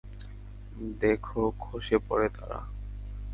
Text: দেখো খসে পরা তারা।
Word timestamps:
দেখো 1.01 1.41
খসে 1.59 1.97
পরা 1.99 2.27
তারা। 2.29 2.59